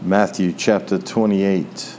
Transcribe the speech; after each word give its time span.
Matthew 0.00 0.52
chapter 0.52 0.96
28, 0.96 1.98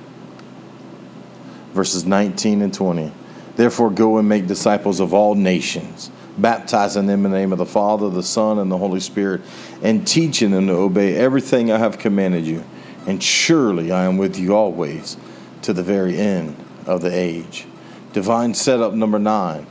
verses 1.73 2.05
19 2.05 2.61
and 2.61 2.73
20. 2.73 3.11
Therefore, 3.57 3.89
go 3.89 4.17
and 4.17 4.29
make 4.29 4.47
disciples 4.47 5.01
of 5.01 5.13
all 5.13 5.35
nations, 5.35 6.09
baptizing 6.37 7.07
them 7.07 7.25
in 7.25 7.31
the 7.31 7.37
name 7.37 7.51
of 7.51 7.57
the 7.57 7.65
Father, 7.65 8.09
the 8.09 8.23
Son, 8.23 8.57
and 8.57 8.71
the 8.71 8.77
Holy 8.77 9.01
Spirit, 9.01 9.41
and 9.83 10.07
teaching 10.07 10.51
them 10.51 10.67
to 10.67 10.73
obey 10.73 11.15
everything 11.15 11.73
I 11.73 11.77
have 11.77 11.99
commanded 11.99 12.47
you. 12.47 12.63
And 13.05 13.21
surely 13.21 13.91
I 13.91 14.05
am 14.05 14.17
with 14.17 14.39
you 14.39 14.55
always 14.55 15.17
to 15.63 15.73
the 15.73 15.83
very 15.83 16.17
end 16.17 16.55
of 16.85 17.01
the 17.01 17.13
age. 17.13 17.67
Divine 18.13 18.53
setup 18.53 18.93
number 18.93 19.19
nine. 19.19 19.67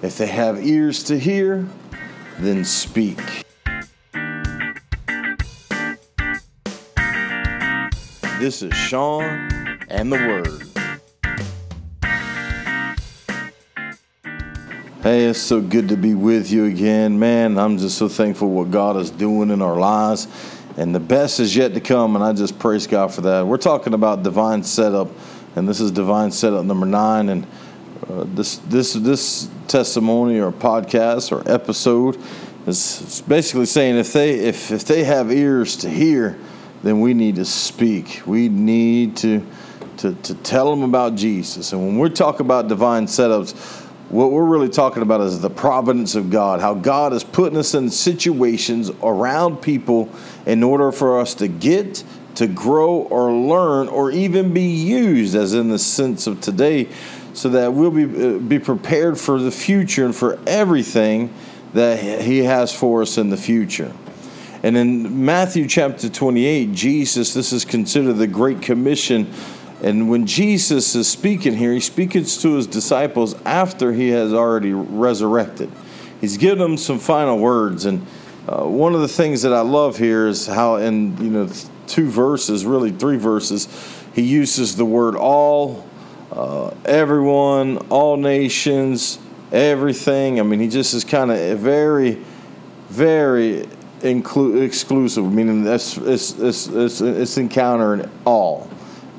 If 0.00 0.16
they 0.16 0.26
have 0.26 0.64
ears 0.66 1.02
to 1.04 1.18
hear, 1.18 1.68
then 2.38 2.64
speak. 2.64 3.44
This 8.38 8.62
is 8.62 8.72
Sean 8.72 9.24
and 9.88 10.12
the 10.12 10.16
Word. 10.16 10.62
Hey, 15.02 15.24
it's 15.24 15.40
so 15.40 15.60
good 15.60 15.88
to 15.88 15.96
be 15.96 16.14
with 16.14 16.48
you 16.52 16.66
again, 16.66 17.18
man. 17.18 17.58
I'm 17.58 17.78
just 17.78 17.98
so 17.98 18.06
thankful 18.08 18.48
what 18.50 18.70
God 18.70 18.96
is 18.96 19.10
doing 19.10 19.50
in 19.50 19.60
our 19.60 19.76
lives, 19.76 20.28
and 20.76 20.94
the 20.94 21.00
best 21.00 21.40
is 21.40 21.56
yet 21.56 21.74
to 21.74 21.80
come. 21.80 22.14
And 22.14 22.24
I 22.24 22.32
just 22.32 22.60
praise 22.60 22.86
God 22.86 23.12
for 23.12 23.22
that. 23.22 23.44
We're 23.44 23.56
talking 23.56 23.92
about 23.92 24.22
divine 24.22 24.62
setup, 24.62 25.08
and 25.56 25.68
this 25.68 25.80
is 25.80 25.90
divine 25.90 26.30
setup 26.30 26.64
number 26.64 26.86
nine. 26.86 27.30
And 27.30 27.44
uh, 28.08 28.22
this 28.24 28.58
this 28.58 28.92
this 28.92 29.48
testimony 29.66 30.38
or 30.38 30.52
podcast 30.52 31.32
or 31.32 31.42
episode 31.52 32.16
is 32.68 33.20
basically 33.26 33.66
saying 33.66 33.96
if 33.96 34.12
they 34.12 34.34
if 34.38 34.70
if 34.70 34.84
they 34.84 35.02
have 35.02 35.32
ears 35.32 35.76
to 35.78 35.90
hear 35.90 36.38
then 36.82 37.00
we 37.00 37.14
need 37.14 37.36
to 37.36 37.44
speak. 37.44 38.22
We 38.26 38.48
need 38.48 39.16
to, 39.18 39.44
to, 39.98 40.14
to 40.14 40.34
tell 40.36 40.70
them 40.70 40.82
about 40.82 41.16
Jesus. 41.16 41.72
And 41.72 41.84
when 41.84 41.98
we 41.98 42.10
talk 42.10 42.40
about 42.40 42.68
divine 42.68 43.06
setups, 43.06 43.84
what 44.10 44.30
we're 44.30 44.44
really 44.44 44.70
talking 44.70 45.02
about 45.02 45.20
is 45.20 45.40
the 45.40 45.50
providence 45.50 46.14
of 46.14 46.30
God, 46.30 46.60
how 46.60 46.74
God 46.74 47.12
is 47.12 47.22
putting 47.22 47.58
us 47.58 47.74
in 47.74 47.90
situations 47.90 48.90
around 49.02 49.60
people 49.60 50.08
in 50.46 50.62
order 50.62 50.92
for 50.92 51.20
us 51.20 51.34
to 51.34 51.48
get, 51.48 52.02
to 52.36 52.46
grow, 52.46 53.00
or 53.00 53.30
learn, 53.30 53.88
or 53.88 54.10
even 54.10 54.54
be 54.54 54.62
used, 54.62 55.34
as 55.34 55.52
in 55.52 55.68
the 55.68 55.78
sense 55.78 56.26
of 56.26 56.40
today, 56.40 56.88
so 57.34 57.50
that 57.50 57.74
we'll 57.74 57.90
be, 57.90 58.04
uh, 58.04 58.38
be 58.38 58.58
prepared 58.58 59.18
for 59.18 59.38
the 59.38 59.50
future 59.50 60.06
and 60.06 60.16
for 60.16 60.38
everything 60.46 61.32
that 61.74 62.22
He 62.22 62.38
has 62.38 62.72
for 62.74 63.02
us 63.02 63.18
in 63.18 63.28
the 63.28 63.36
future. 63.36 63.92
And 64.62 64.76
in 64.76 65.24
Matthew 65.24 65.68
chapter 65.68 66.08
28, 66.08 66.72
Jesus, 66.72 67.32
this 67.32 67.52
is 67.52 67.64
considered 67.64 68.14
the 68.14 68.26
Great 68.26 68.60
Commission. 68.60 69.32
And 69.82 70.10
when 70.10 70.26
Jesus 70.26 70.96
is 70.96 71.06
speaking 71.06 71.54
here, 71.54 71.72
he 71.72 71.80
speaks 71.80 72.36
to 72.38 72.54
his 72.54 72.66
disciples 72.66 73.40
after 73.42 73.92
he 73.92 74.08
has 74.08 74.32
already 74.32 74.72
resurrected. 74.72 75.70
He's 76.20 76.36
giving 76.36 76.58
them 76.58 76.76
some 76.76 76.98
final 76.98 77.38
words. 77.38 77.84
And 77.84 78.04
uh, 78.48 78.64
one 78.64 78.94
of 78.94 79.00
the 79.00 79.08
things 79.08 79.42
that 79.42 79.52
I 79.52 79.60
love 79.60 79.96
here 79.96 80.26
is 80.26 80.46
how, 80.46 80.76
in 80.76 81.16
you 81.22 81.30
know, 81.30 81.48
two 81.86 82.10
verses, 82.10 82.64
really 82.64 82.90
three 82.90 83.16
verses, 83.16 83.68
he 84.14 84.22
uses 84.22 84.74
the 84.74 84.84
word 84.84 85.14
all, 85.14 85.86
uh, 86.32 86.72
everyone, 86.84 87.76
all 87.90 88.16
nations, 88.16 89.20
everything. 89.52 90.40
I 90.40 90.42
mean, 90.42 90.58
he 90.58 90.68
just 90.68 90.94
is 90.94 91.04
kind 91.04 91.30
of 91.30 91.58
very, 91.60 92.18
very 92.88 93.68
include 94.02 94.62
exclusive, 94.62 95.32
meaning 95.32 95.64
that's 95.64 95.96
it's, 95.96 96.38
it's, 96.38 96.66
it's, 96.68 97.00
it's 97.00 97.38
encountering 97.38 98.10
all, 98.24 98.68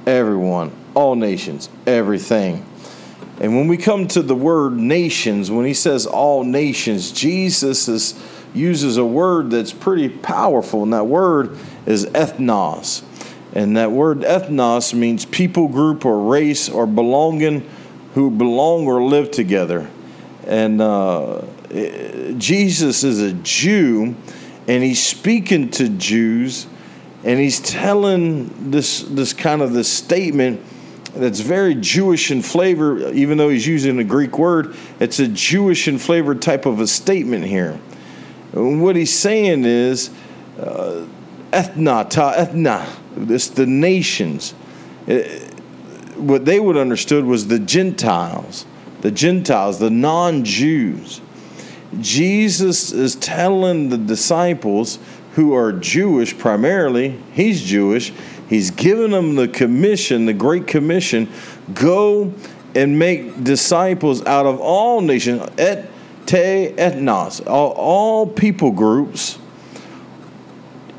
everyone, 0.06 0.72
all 0.94 1.16
nations, 1.16 1.70
everything. 1.86 2.66
And 3.40 3.56
when 3.56 3.68
we 3.68 3.78
come 3.78 4.08
to 4.10 4.22
the 4.22 4.36
word 4.36 4.74
nations, 4.74 5.50
when 5.50 5.66
he 5.66 5.74
says 5.74 6.06
all 6.06 6.44
nations, 6.44 7.12
Jesus 7.12 7.88
is, 7.88 8.22
uses 8.54 8.98
a 8.98 9.06
word 9.06 9.52
that's 9.52 9.72
pretty 9.72 10.10
powerful, 10.10 10.84
and 10.84 10.92
that 10.94 11.06
word 11.06 11.58
is 11.86 12.06
ethnos. 12.08 13.04
And 13.54 13.78
that 13.78 13.92
word 13.92 14.20
ethnos 14.20 14.94
means 14.94 15.26
people 15.26 15.70
group 15.70 16.06
or 16.06 16.30
race 16.30 16.70
or 16.70 16.86
belonging 16.86 17.68
who 18.14 18.30
belong 18.30 18.88
or 18.88 19.02
live 19.04 19.32
together. 19.32 19.90
And 20.46 20.82
uh, 20.82 21.44
Jesus 22.38 23.04
is 23.04 23.22
a 23.22 23.34
Jew 23.34 24.16
and 24.70 24.84
he's 24.84 25.04
speaking 25.04 25.72
to 25.72 25.90
Jews 25.90 26.68
and 27.24 27.40
he's 27.40 27.60
telling 27.60 28.70
this 28.70 29.02
this 29.02 29.34
kind 29.34 29.64
of 29.64 29.74
this 29.74 29.92
statement 29.92 30.62
that's 31.16 31.40
very 31.40 31.74
Jewish 31.74 32.30
in 32.30 32.44
flavor, 32.44 33.12
even 33.12 33.40
though 33.40 33.50
he's 33.50 33.66
using 33.66 33.98
a 33.98 34.04
Greek 34.04 34.38
word, 34.38 34.76
it's 35.00 35.18
a 35.18 35.28
Jewish 35.28 35.88
in 35.88 35.98
flavor 35.98 36.36
type 36.36 36.68
of 36.68 36.80
a 36.80 36.86
statement 36.86 37.46
here. 37.46 37.80
And 38.54 38.84
what 38.84 38.96
he's 38.96 39.18
saying 39.18 39.66
is, 39.66 40.12
uh, 40.60 41.08
ethna, 41.52 42.08
ta 42.08 42.36
ethna, 42.38 42.88
this 43.18 43.48
the 43.48 43.66
nations. 43.66 44.54
It, 45.08 45.52
uh, 45.52 46.22
what 46.22 46.46
they 46.46 46.60
would 46.60 46.78
understood 46.78 47.26
was 47.26 47.48
the 47.48 47.58
Gentiles, 47.58 48.68
the 49.02 49.10
Gentiles, 49.10 49.80
the 49.80 49.90
non-Jews. 49.90 51.22
Jesus 52.00 52.92
is 52.92 53.16
telling 53.16 53.90
the 53.90 53.98
disciples 53.98 55.00
who 55.34 55.54
are 55.54 55.72
Jewish 55.72 56.38
primarily, 56.38 57.20
he's 57.34 57.64
Jewish, 57.64 58.12
he's 58.48 58.72
given 58.72 59.12
them 59.12 59.36
the 59.36 59.48
commission, 59.48 60.26
the 60.26 60.34
Great 60.34 60.68
Commission 60.68 61.30
go 61.74 62.34
and 62.76 63.00
make 63.00 63.44
disciples 63.44 64.24
out 64.26 64.46
of 64.46 64.60
all 64.60 65.02
nations, 65.02 65.48
et 65.58 65.90
te 66.26 66.74
etnos, 66.78 67.46
all, 67.48 67.72
all 67.72 68.28
people 68.28 68.72
groups, 68.72 69.40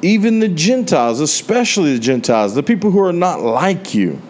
even 0.03 0.41
the 0.41 0.49
Gentiles, 0.49 1.21
especially 1.21 1.95
the 1.95 2.01
Gentiles, 2.01 2.55
the 2.55 2.63
people 2.63 2.91
who 2.91 3.01
are 3.01 3.13
not 3.13 3.41
like 3.41 3.95
you. 3.95 4.21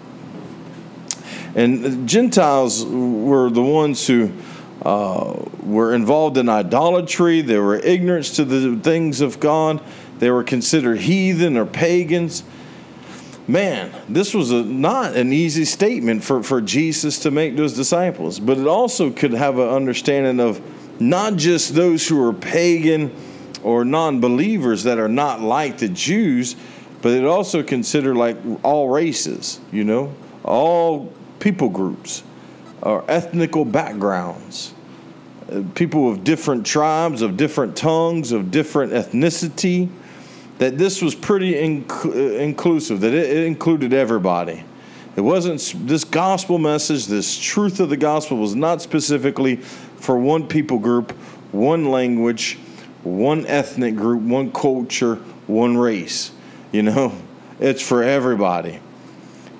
And 1.54 2.08
Gentiles 2.08 2.84
were 2.84 3.50
the 3.50 3.62
ones 3.62 4.06
who 4.06 4.30
uh, 4.82 5.32
were 5.62 5.94
involved 5.94 6.36
in 6.36 6.48
idolatry. 6.48 7.40
They 7.40 7.58
were 7.58 7.76
ignorant 7.76 8.26
to 8.36 8.44
the 8.44 8.76
things 8.76 9.20
of 9.20 9.40
God. 9.40 9.82
They 10.18 10.30
were 10.30 10.44
considered 10.44 10.98
heathen 11.00 11.56
or 11.56 11.66
pagans. 11.66 12.44
Man, 13.48 13.92
this 14.08 14.32
was 14.32 14.50
a, 14.52 14.62
not 14.62 15.16
an 15.16 15.32
easy 15.32 15.64
statement 15.64 16.22
for, 16.22 16.42
for 16.42 16.60
Jesus 16.60 17.18
to 17.20 17.30
make 17.30 17.56
to 17.56 17.62
his 17.62 17.74
disciples, 17.74 18.38
but 18.38 18.58
it 18.58 18.66
also 18.66 19.10
could 19.10 19.32
have 19.32 19.58
an 19.58 19.68
understanding 19.68 20.38
of 20.38 20.60
not 21.00 21.36
just 21.36 21.74
those 21.74 22.06
who 22.06 22.22
are 22.24 22.32
pagan 22.32 23.10
or 23.62 23.84
non 23.84 24.20
believers 24.20 24.84
that 24.84 24.98
are 24.98 25.08
not 25.08 25.40
like 25.40 25.78
the 25.78 25.88
Jews, 25.88 26.54
but 27.02 27.12
it 27.12 27.24
also 27.24 27.62
considered 27.62 28.16
like 28.16 28.36
all 28.62 28.88
races, 28.88 29.58
you 29.72 29.84
know, 29.84 30.14
all 30.44 31.12
people 31.38 31.70
groups 31.70 32.22
or 32.82 33.04
ethnical 33.08 33.64
backgrounds. 33.64 34.74
People 35.74 36.10
of 36.10 36.24
different 36.24 36.66
tribes, 36.66 37.22
of 37.22 37.36
different 37.36 37.76
tongues, 37.76 38.32
of 38.32 38.50
different 38.50 38.92
ethnicity, 38.92 39.88
that 40.58 40.78
this 40.78 41.00
was 41.00 41.14
pretty 41.14 41.54
inc- 41.54 42.04
uh, 42.04 42.38
inclusive, 42.38 43.00
that 43.00 43.14
it, 43.14 43.30
it 43.30 43.44
included 43.44 43.92
everybody. 43.92 44.62
It 45.16 45.22
wasn't 45.22 45.88
this 45.88 46.04
gospel 46.04 46.58
message, 46.58 47.06
this 47.06 47.38
truth 47.38 47.80
of 47.80 47.88
the 47.88 47.96
gospel 47.96 48.36
was 48.36 48.54
not 48.54 48.80
specifically 48.80 49.56
for 49.56 50.18
one 50.18 50.46
people 50.46 50.78
group, 50.78 51.12
one 51.52 51.90
language, 51.90 52.58
one 53.02 53.46
ethnic 53.46 53.96
group, 53.96 54.22
one 54.22 54.52
culture, 54.52 55.16
one 55.46 55.76
race. 55.76 56.30
You 56.72 56.82
know, 56.82 57.14
it's 57.60 57.82
for 57.82 58.02
everybody. 58.02 58.80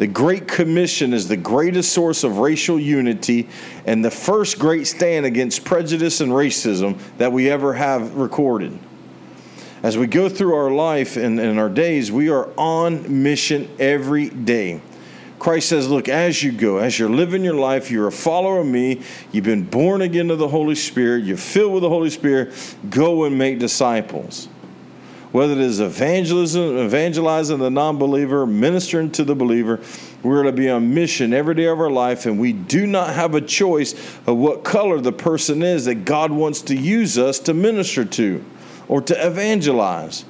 The 0.01 0.07
Great 0.07 0.49
Commission 0.49 1.13
is 1.13 1.29
the 1.29 1.37
greatest 1.37 1.93
source 1.93 2.25
of 2.25 2.39
racial 2.39 2.81
unity 2.81 3.51
and 3.85 4.03
the 4.03 4.11
first 4.11 4.59
great 4.59 4.87
stand 4.87 5.27
against 5.27 5.63
prejudice 5.63 6.23
and 6.23 6.33
racism 6.33 6.99
that 7.19 7.33
we 7.33 7.51
ever 7.51 7.75
have 7.75 8.15
recorded. 8.15 8.79
As 9.83 9.99
we 9.99 10.07
go 10.07 10.31
through 10.31 10.55
our 10.55 10.71
life 10.71 11.19
and, 11.19 11.39
and 11.39 11.61
our 11.61 11.69
days, 11.69 12.11
we 12.11 12.31
are 12.31 12.49
on 12.57 13.23
mission 13.23 13.69
every 13.79 14.31
day. 14.31 14.81
Christ 15.39 15.69
says, 15.69 15.87
Look, 15.91 16.09
as 16.09 16.43
you 16.43 16.53
go, 16.53 16.79
as 16.79 16.99
you're 16.99 17.11
living 17.11 17.45
your 17.45 17.53
life, 17.53 17.91
you're 17.91 18.07
a 18.07 18.13
follower 18.13 18.61
of 18.61 18.67
me, 18.67 19.03
you've 19.33 19.45
been 19.45 19.65
born 19.65 20.01
again 20.01 20.31
of 20.31 20.39
the 20.39 20.49
Holy 20.49 20.77
Spirit, 20.77 21.25
you're 21.25 21.37
filled 21.37 21.75
with 21.75 21.83
the 21.83 21.91
Holy 21.91 22.09
Spirit, 22.09 22.55
go 22.89 23.25
and 23.25 23.37
make 23.37 23.59
disciples 23.59 24.49
whether 25.33 25.53
it 25.53 25.59
is 25.59 25.81
evangelism, 25.81 26.79
evangelizing 26.79 27.59
the 27.59 27.71
non 27.71 27.99
believer, 27.99 28.47
ministering 28.47 29.11
to 29.13 29.25
the 29.25 29.35
believer. 29.35 29.81
We're 30.23 30.43
to 30.43 30.53
be 30.53 30.69
on 30.69 30.93
mission 30.93 31.33
every 31.33 31.55
day 31.55 31.67
of 31.67 31.81
our 31.81 31.91
life, 31.91 32.27
and 32.27 32.39
we 32.39 32.53
do 32.53 32.87
not 32.87 33.15
have 33.15 33.35
a 33.35 33.41
choice 33.41 33.93
of 34.27 34.37
what 34.37 34.65
color 34.65 35.01
the 35.01 35.13
person 35.13 35.63
is 35.63 35.85
that 35.85 36.05
God 36.05 36.33
wants 36.33 36.63
to 36.63 36.77
use 36.77 37.17
us 37.17 37.39
to 37.41 37.55
minister 37.55 38.05
to 38.05 38.45
or 38.89 39.01
to 39.01 39.27
evangelize, 39.27 40.23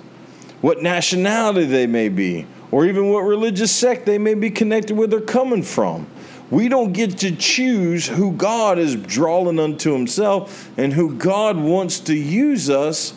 what 0.60 0.82
nationality 0.82 1.64
they 1.64 1.86
may 1.86 2.10
be, 2.10 2.46
or 2.70 2.84
even 2.84 3.08
what 3.08 3.20
religious 3.20 3.72
sect 3.72 4.04
they 4.04 4.18
may 4.18 4.34
be 4.34 4.50
connected 4.50 4.94
with 4.94 5.14
or 5.14 5.20
coming 5.20 5.62
from. 5.62 6.06
We 6.50 6.68
don't 6.68 6.92
get 6.92 7.18
to 7.18 7.34
choose 7.34 8.08
who 8.08 8.32
God 8.32 8.78
is 8.78 8.96
drawing 8.96 9.58
unto 9.58 9.92
Himself 9.94 10.68
and 10.76 10.92
who 10.92 11.14
God 11.14 11.56
wants 11.56 12.00
to 12.00 12.14
use 12.14 12.68
us 12.68 13.14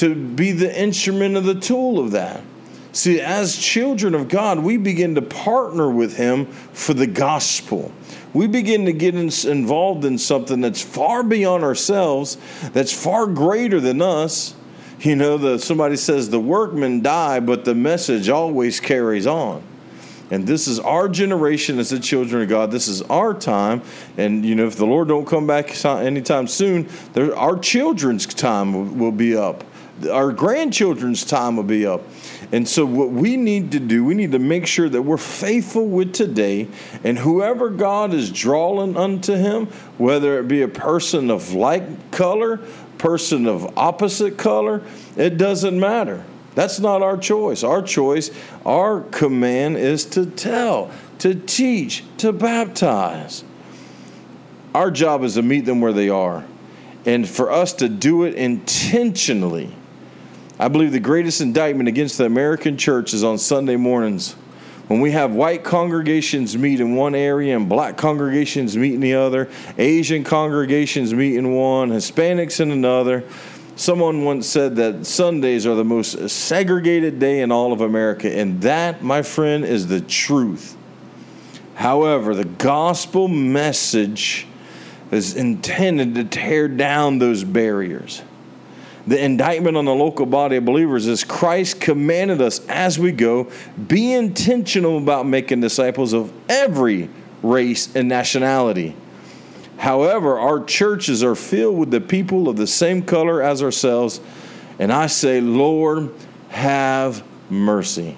to 0.00 0.14
be 0.14 0.50
the 0.52 0.80
instrument 0.80 1.36
of 1.36 1.44
the 1.44 1.54
tool 1.54 1.98
of 1.98 2.12
that. 2.12 2.42
See, 2.92 3.20
as 3.20 3.56
children 3.56 4.14
of 4.14 4.28
God, 4.28 4.60
we 4.60 4.78
begin 4.78 5.14
to 5.14 5.22
partner 5.22 5.90
with 5.90 6.16
Him 6.16 6.46
for 6.46 6.94
the 6.94 7.06
gospel. 7.06 7.92
We 8.32 8.46
begin 8.46 8.86
to 8.86 8.92
get 8.92 9.14
involved 9.14 10.06
in 10.06 10.16
something 10.16 10.62
that's 10.62 10.80
far 10.80 11.22
beyond 11.22 11.64
ourselves, 11.64 12.38
that's 12.72 12.92
far 12.92 13.26
greater 13.26 13.78
than 13.78 14.00
us. 14.00 14.54
You 15.00 15.16
know, 15.16 15.36
the, 15.36 15.58
somebody 15.58 15.96
says 15.96 16.30
the 16.30 16.40
workmen 16.40 17.02
die, 17.02 17.40
but 17.40 17.66
the 17.66 17.74
message 17.74 18.30
always 18.30 18.80
carries 18.80 19.26
on. 19.26 19.62
And 20.30 20.46
this 20.46 20.66
is 20.66 20.78
our 20.78 21.08
generation 21.08 21.78
as 21.78 21.90
the 21.90 21.98
children 21.98 22.42
of 22.42 22.48
God. 22.48 22.70
This 22.70 22.88
is 22.88 23.02
our 23.02 23.34
time. 23.34 23.82
And, 24.16 24.46
you 24.46 24.54
know, 24.54 24.66
if 24.66 24.76
the 24.76 24.86
Lord 24.86 25.08
don't 25.08 25.26
come 25.26 25.46
back 25.46 25.84
anytime 25.84 26.46
soon, 26.46 26.88
there, 27.12 27.36
our 27.36 27.58
children's 27.58 28.26
time 28.26 28.98
will 28.98 29.12
be 29.12 29.36
up. 29.36 29.64
Our 30.08 30.32
grandchildren's 30.32 31.24
time 31.24 31.56
will 31.56 31.64
be 31.64 31.86
up. 31.86 32.02
And 32.52 32.68
so, 32.68 32.84
what 32.84 33.10
we 33.10 33.36
need 33.36 33.72
to 33.72 33.80
do, 33.80 34.04
we 34.04 34.14
need 34.14 34.32
to 34.32 34.38
make 34.38 34.66
sure 34.66 34.88
that 34.88 35.02
we're 35.02 35.16
faithful 35.16 35.86
with 35.86 36.12
today, 36.12 36.68
and 37.04 37.18
whoever 37.18 37.70
God 37.70 38.12
is 38.12 38.30
drawing 38.30 38.96
unto 38.96 39.34
Him, 39.34 39.66
whether 39.98 40.38
it 40.38 40.48
be 40.48 40.62
a 40.62 40.68
person 40.68 41.30
of 41.30 41.52
like 41.52 42.10
color, 42.10 42.58
person 42.98 43.46
of 43.46 43.78
opposite 43.78 44.36
color, 44.36 44.82
it 45.16 45.38
doesn't 45.38 45.78
matter. 45.78 46.24
That's 46.54 46.80
not 46.80 47.02
our 47.02 47.16
choice. 47.16 47.62
Our 47.62 47.82
choice, 47.82 48.30
our 48.66 49.00
command 49.00 49.76
is 49.76 50.04
to 50.06 50.26
tell, 50.26 50.90
to 51.18 51.34
teach, 51.34 52.04
to 52.18 52.32
baptize. 52.32 53.44
Our 54.74 54.90
job 54.90 55.22
is 55.22 55.34
to 55.34 55.42
meet 55.42 55.64
them 55.64 55.80
where 55.80 55.92
they 55.92 56.08
are 56.08 56.44
and 57.06 57.28
for 57.28 57.50
us 57.50 57.72
to 57.74 57.88
do 57.88 58.24
it 58.24 58.34
intentionally. 58.34 59.74
I 60.60 60.68
believe 60.68 60.92
the 60.92 61.00
greatest 61.00 61.40
indictment 61.40 61.88
against 61.88 62.18
the 62.18 62.26
American 62.26 62.76
church 62.76 63.14
is 63.14 63.24
on 63.24 63.38
Sunday 63.38 63.76
mornings 63.76 64.36
when 64.88 65.00
we 65.00 65.12
have 65.12 65.32
white 65.32 65.64
congregations 65.64 66.58
meet 66.58 66.80
in 66.80 66.96
one 66.96 67.14
area 67.14 67.56
and 67.56 67.66
black 67.66 67.96
congregations 67.96 68.76
meet 68.76 68.92
in 68.92 69.00
the 69.00 69.14
other, 69.14 69.48
Asian 69.78 70.22
congregations 70.22 71.14
meet 71.14 71.36
in 71.36 71.52
one, 71.52 71.90
Hispanics 71.90 72.60
in 72.60 72.72
another. 72.72 73.24
Someone 73.74 74.24
once 74.24 74.48
said 74.48 74.76
that 74.76 75.06
Sundays 75.06 75.64
are 75.64 75.76
the 75.76 75.84
most 75.84 76.28
segregated 76.28 77.18
day 77.18 77.40
in 77.40 77.50
all 77.50 77.72
of 77.72 77.80
America, 77.80 78.30
and 78.30 78.60
that, 78.60 79.02
my 79.02 79.22
friend, 79.22 79.64
is 79.64 79.86
the 79.86 80.02
truth. 80.02 80.76
However, 81.76 82.34
the 82.34 82.44
gospel 82.44 83.28
message 83.28 84.46
is 85.10 85.36
intended 85.36 86.16
to 86.16 86.24
tear 86.24 86.68
down 86.68 87.18
those 87.18 87.44
barriers. 87.44 88.22
The 89.06 89.22
indictment 89.22 89.76
on 89.76 89.86
the 89.86 89.94
local 89.94 90.26
body 90.26 90.56
of 90.56 90.64
believers 90.64 91.06
is 91.06 91.24
Christ 91.24 91.80
commanded 91.80 92.40
us 92.42 92.64
as 92.68 92.98
we 92.98 93.12
go 93.12 93.50
be 93.88 94.12
intentional 94.12 94.98
about 94.98 95.26
making 95.26 95.60
disciples 95.60 96.12
of 96.12 96.32
every 96.48 97.08
race 97.42 97.94
and 97.94 98.08
nationality. 98.08 98.94
However, 99.78 100.38
our 100.38 100.62
churches 100.62 101.22
are 101.24 101.34
filled 101.34 101.78
with 101.78 101.90
the 101.90 102.02
people 102.02 102.48
of 102.48 102.56
the 102.56 102.66
same 102.66 103.02
color 103.02 103.42
as 103.42 103.62
ourselves. 103.62 104.20
And 104.78 104.92
I 104.92 105.06
say, 105.06 105.40
Lord, 105.40 106.12
have 106.50 107.24
mercy. 107.48 108.16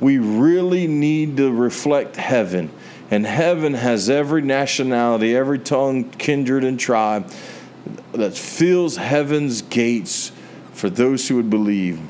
We 0.00 0.16
really 0.18 0.86
need 0.86 1.36
to 1.36 1.52
reflect 1.52 2.16
heaven. 2.16 2.70
And 3.10 3.26
heaven 3.26 3.74
has 3.74 4.08
every 4.08 4.40
nationality, 4.40 5.36
every 5.36 5.58
tongue, 5.58 6.10
kindred, 6.12 6.64
and 6.64 6.80
tribe 6.80 7.30
that 8.12 8.36
fills 8.36 8.96
heaven's 8.96 9.62
gates 9.62 10.32
for 10.72 10.90
those 10.90 11.28
who 11.28 11.36
would 11.36 11.50
believe. 11.50 12.00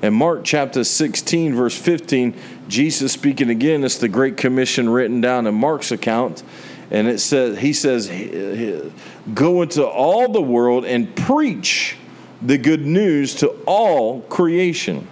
In 0.00 0.14
Mark 0.14 0.44
chapter 0.44 0.84
16, 0.84 1.54
verse 1.54 1.76
15, 1.76 2.34
Jesus 2.68 3.12
speaking 3.12 3.50
again, 3.50 3.82
it's 3.82 3.98
the 3.98 4.08
Great 4.08 4.36
Commission 4.36 4.88
written 4.88 5.20
down 5.20 5.46
in 5.46 5.54
Mark's 5.54 5.90
account. 5.90 6.44
And 6.90 7.08
it 7.08 7.18
says, 7.18 7.58
he 7.58 7.72
says, 7.72 8.08
go 9.34 9.62
into 9.62 9.86
all 9.86 10.32
the 10.32 10.40
world 10.40 10.84
and 10.84 11.14
preach 11.16 11.96
the 12.40 12.56
good 12.56 12.86
news 12.86 13.34
to 13.36 13.48
all 13.66 14.20
creation. 14.22 15.08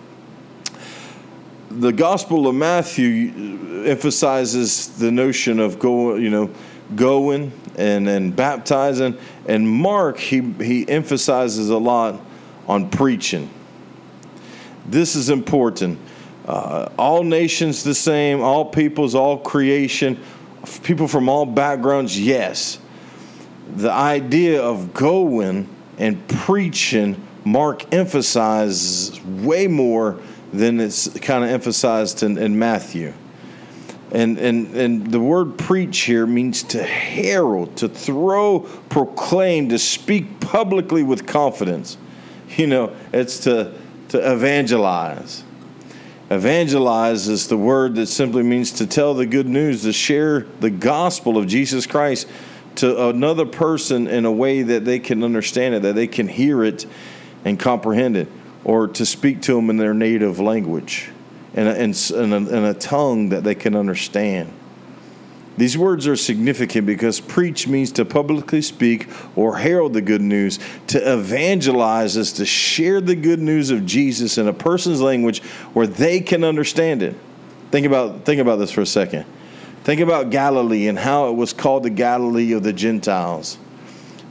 The 1.70 1.93
Gospel 1.93 2.46
of 2.46 2.55
Matthew 2.55 3.84
emphasizes 3.84 4.96
the 4.99 5.11
notion 5.11 5.58
of 5.58 5.78
going, 5.78 6.23
you 6.23 6.31
know, 6.31 6.50
going 6.94 7.52
and, 7.76 8.08
and 8.08 8.34
baptizing. 8.34 9.17
And 9.46 9.69
Mark, 9.69 10.19
he, 10.19 10.40
he 10.40 10.88
emphasizes 10.88 11.70
a 11.70 11.78
lot 11.78 12.20
on 12.67 12.90
preaching. 12.90 13.49
This 14.87 15.14
is 15.14 15.31
important. 15.31 15.99
Uh, 16.46 16.90
all 16.99 17.23
nations 17.23 17.82
the 17.84 17.94
same, 17.94 18.40
all 18.40 18.64
peoples, 18.64 19.14
all 19.14 19.38
creation 19.38 20.20
people 20.82 21.08
from 21.08 21.28
all 21.28 21.46
backgrounds, 21.46 22.19
yes. 22.19 22.78
The 23.76 23.90
idea 23.90 24.62
of 24.62 24.94
going 24.94 25.69
and 25.99 26.26
preaching, 26.28 27.23
Mark 27.44 27.93
emphasizes 27.93 29.20
way 29.25 29.67
more 29.67 30.20
than 30.52 30.81
it's 30.81 31.08
kind 31.20 31.44
of 31.44 31.50
emphasized 31.50 32.23
in, 32.23 32.38
in 32.38 32.58
Matthew. 32.58 33.12
And, 34.16 34.38
and, 34.38 34.74
and 34.74 35.06
the 35.12 35.20
word 35.20 35.58
preach 35.58 35.98
here 35.98 36.26
means 36.26 36.62
to 36.62 36.82
herald, 36.82 37.76
to 37.76 37.88
throw, 37.90 38.60
proclaim, 38.88 39.68
to 39.68 39.78
speak 39.78 40.40
publicly 40.40 41.02
with 41.02 41.26
confidence. 41.26 41.98
You 42.56 42.66
know, 42.66 42.96
it's 43.12 43.40
to, 43.40 43.74
to 44.08 44.32
evangelize. 44.32 45.44
Evangelize 46.30 47.28
is 47.28 47.48
the 47.48 47.58
word 47.58 47.96
that 47.96 48.06
simply 48.06 48.42
means 48.42 48.72
to 48.72 48.86
tell 48.86 49.12
the 49.12 49.26
good 49.26 49.48
news, 49.48 49.82
to 49.82 49.92
share 49.92 50.46
the 50.60 50.70
gospel 50.70 51.36
of 51.36 51.46
Jesus 51.46 51.84
Christ 51.84 52.26
to 52.76 53.08
another 53.08 53.44
person 53.44 54.06
in 54.06 54.24
a 54.24 54.32
way 54.32 54.62
that 54.62 54.86
they 54.86 54.98
can 54.98 55.22
understand 55.24 55.74
it, 55.74 55.82
that 55.82 55.94
they 55.94 56.06
can 56.06 56.26
hear 56.26 56.64
it 56.64 56.86
and 57.44 57.60
comprehend 57.60 58.16
it, 58.16 58.28
or 58.64 58.88
to 58.88 59.04
speak 59.04 59.42
to 59.42 59.56
them 59.56 59.68
in 59.68 59.76
their 59.76 59.92
native 59.92 60.40
language, 60.40 61.10
in 61.56 61.67
a, 61.67 61.73
in 61.73 62.32
a, 62.32 62.37
in 62.37 62.64
a 62.64 62.75
tongue 62.75 63.31
that 63.31 63.43
they 63.43 63.55
can 63.55 63.75
understand. 63.75 64.52
These 65.57 65.78
words 65.78 66.07
are 66.07 66.16
significant 66.16 66.87
because 66.87 67.19
preach 67.19 67.66
means 67.66 67.90
to 67.92 68.04
publicly 68.04 68.61
speak 68.61 69.09
or 69.35 69.57
herald 69.57 69.95
the 69.95 70.02
good 70.02 70.21
news. 70.21 70.59
To 70.88 71.14
evangelize 71.14 72.16
is 72.19 72.33
to 72.35 72.45
share 72.45 73.00
the 73.00 73.14
good 73.14 73.40
news 73.40 73.71
of 73.71 73.87
Jesus 73.87 74.37
in 74.37 74.49
a 74.49 74.52
person's 74.52 75.00
language 75.00 75.42
where 75.73 75.87
they 75.87 76.21
can 76.21 76.45
understand 76.45 77.02
it. 77.02 77.16
Think 77.71 77.87
about, 77.87 78.26
think 78.26 78.38
about 78.40 78.57
this 78.57 78.71
for 78.71 78.83
a 78.83 78.87
second. 78.87 79.25
Think 79.83 80.02
about 80.02 80.28
Galilee 80.30 80.88
and 80.88 80.99
how 80.99 81.30
it 81.30 81.33
was 81.33 81.54
called 81.54 81.85
the 81.85 81.90
Galilee 81.90 82.52
of 82.52 82.62
the 82.62 82.73
Gentiles. 82.73 83.57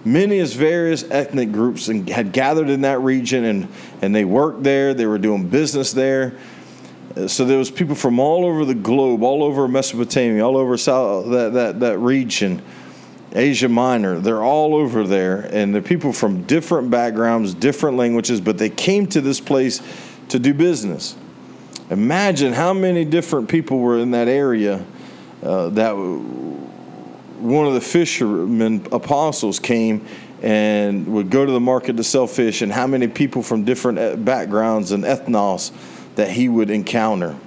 Many 0.04 0.38
as 0.38 0.54
various 0.54 1.04
ethnic 1.10 1.52
groups 1.52 1.88
had 1.88 2.34
gathered 2.34 2.70
in 2.70 2.82
that 2.82 3.00
region 3.02 3.44
and, 3.46 3.68
and 4.04 4.14
they 4.14 4.26
worked 4.26 4.62
there, 4.62 4.94
they 4.94 5.08
were 5.08 5.18
doing 5.18 5.50
business 5.50 5.92
there 5.92 6.38
so 7.28 7.46
there 7.46 7.58
was 7.58 7.72
people 7.72 7.96
from 7.96 8.20
all 8.20 8.46
over 8.46 8.66
the 8.66 8.76
globe, 8.76 9.24
all 9.24 9.42
over 9.42 9.68
Mesopotamia, 9.68 10.46
all 10.46 10.58
over 10.58 10.76
South, 10.76 11.30
that, 11.32 11.54
that, 11.54 11.80
that 11.80 11.98
region, 11.98 12.62
Asia 13.34 13.70
Minor. 13.70 14.20
They're 14.20 14.44
all 14.44 14.76
over 14.76 15.08
there, 15.08 15.50
and 15.54 15.74
they're 15.74 15.82
people 15.82 16.12
from 16.12 16.44
different 16.44 16.90
backgrounds, 16.90 17.54
different 17.54 17.96
languages, 17.96 18.42
but 18.42 18.58
they 18.58 18.70
came 18.70 19.08
to 19.08 19.22
this 19.22 19.40
place 19.40 19.82
to 20.30 20.40
do 20.40 20.54
business. 20.54 21.16
Imagine 21.90 22.52
how 22.52 22.74
many 22.74 23.06
different 23.06 23.48
people 23.48 23.80
were 23.80 23.98
in 23.98 24.12
that 24.12 24.28
area. 24.28 24.86
Uh, 25.42 25.70
that 25.70 25.94
one 25.94 27.68
of 27.68 27.76
the 27.76 27.82
fishermen 27.82 28.86
apostles 28.92 29.60
came 29.60 30.06
and 30.42 31.08
would 31.08 31.30
go 31.30 31.46
to 31.46 31.52
the 31.52 31.60
market 31.60 31.96
to 31.96 32.04
sell 32.04 32.28
fish, 32.28 32.62
and 32.62 32.74
how 32.74 32.88
many 32.88 33.08
people 33.08 33.42
from 33.42 33.64
different 33.64 34.00
uh, 34.00 34.16
backgrounds 34.18 34.92
and 34.92 35.06
ethnos 35.06 35.72
that 36.16 36.32
he 36.32 36.50
would 36.50 36.70
encounter. 36.70 37.38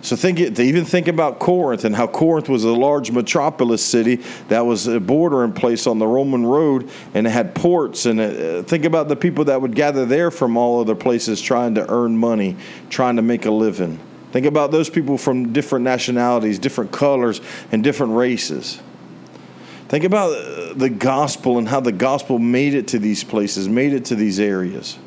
So 0.00 0.14
think 0.14 0.38
even 0.38 0.84
think 0.84 1.08
about 1.08 1.40
Corinth 1.40 1.84
and 1.84 1.94
how 1.94 2.06
Corinth 2.06 2.48
was 2.48 2.64
a 2.64 2.72
large 2.72 3.10
metropolis 3.10 3.84
city 3.84 4.16
that 4.46 4.64
was 4.64 4.86
a 4.86 5.00
bordering 5.00 5.52
place 5.52 5.86
on 5.86 5.98
the 5.98 6.06
Roman 6.06 6.46
road 6.46 6.88
and 7.14 7.26
it 7.26 7.30
had 7.30 7.54
ports 7.54 8.06
and 8.06 8.20
it, 8.20 8.60
uh, 8.60 8.62
think 8.62 8.84
about 8.84 9.08
the 9.08 9.16
people 9.16 9.46
that 9.46 9.60
would 9.60 9.74
gather 9.74 10.06
there 10.06 10.30
from 10.30 10.56
all 10.56 10.80
other 10.80 10.94
places 10.94 11.40
trying 11.40 11.74
to 11.74 11.90
earn 11.90 12.16
money, 12.16 12.56
trying 12.90 13.16
to 13.16 13.22
make 13.22 13.44
a 13.44 13.50
living. 13.50 13.98
Think 14.30 14.46
about 14.46 14.70
those 14.70 14.88
people 14.88 15.18
from 15.18 15.52
different 15.52 15.84
nationalities, 15.84 16.58
different 16.58 16.92
colors, 16.92 17.40
and 17.72 17.82
different 17.82 18.14
races. 18.14 18.80
Think 19.88 20.04
about 20.04 20.30
uh, 20.30 20.74
the 20.74 20.90
gospel 20.90 21.58
and 21.58 21.66
how 21.66 21.80
the 21.80 21.92
gospel 21.92 22.38
made 22.38 22.74
it 22.74 22.88
to 22.88 22.98
these 22.98 23.24
places, 23.24 23.68
made 23.68 23.94
it 23.94 24.04
to 24.06 24.14
these 24.14 24.38
areas. 24.38 24.98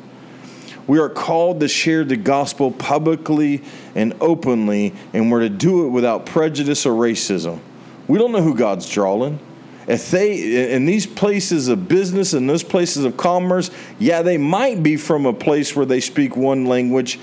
We 0.86 0.98
are 0.98 1.08
called 1.08 1.60
to 1.60 1.68
share 1.68 2.04
the 2.04 2.16
gospel 2.16 2.70
publicly 2.70 3.62
and 3.94 4.14
openly, 4.20 4.94
and 5.12 5.30
we're 5.30 5.40
to 5.40 5.48
do 5.48 5.86
it 5.86 5.90
without 5.90 6.26
prejudice 6.26 6.86
or 6.86 6.92
racism. 6.92 7.60
We 8.08 8.18
don't 8.18 8.32
know 8.32 8.42
who 8.42 8.54
God's 8.54 8.90
drawing. 8.90 9.38
If 9.86 10.10
they 10.10 10.72
in 10.72 10.86
these 10.86 11.06
places 11.06 11.68
of 11.68 11.88
business 11.88 12.34
and 12.34 12.48
those 12.48 12.62
places 12.62 13.04
of 13.04 13.16
commerce, 13.16 13.70
yeah, 13.98 14.22
they 14.22 14.38
might 14.38 14.82
be 14.82 14.96
from 14.96 15.26
a 15.26 15.32
place 15.32 15.74
where 15.74 15.86
they 15.86 16.00
speak 16.00 16.36
one 16.36 16.66
language, 16.66 17.18